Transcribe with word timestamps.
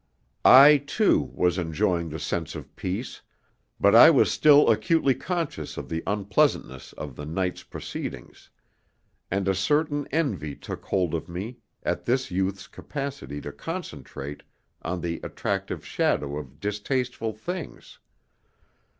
I, 0.43 0.77
too, 0.87 1.29
was 1.35 1.59
enjoying 1.59 2.09
the 2.09 2.17
sense 2.17 2.55
of 2.55 2.75
peace, 2.75 3.21
but 3.79 3.93
I 3.93 4.09
was 4.09 4.31
still 4.31 4.71
acutely 4.71 5.13
conscious 5.13 5.77
of 5.77 5.89
the 5.89 6.01
unpleasantness 6.07 6.93
of 6.93 7.15
the 7.15 7.25
night's 7.27 7.61
proceedings; 7.61 8.49
and 9.29 9.47
a 9.47 9.53
certain 9.53 10.07
envy 10.07 10.55
took 10.55 10.85
hold 10.85 11.13
of 11.13 11.29
me 11.29 11.59
at 11.83 12.05
this 12.05 12.31
youth's 12.31 12.65
capacity 12.65 13.39
to 13.41 13.51
concentrate 13.51 14.41
on 14.81 15.01
the 15.01 15.19
attractive 15.21 15.85
shadow 15.85 16.35
of 16.35 16.59
distasteful 16.59 17.31
things. 17.31 17.99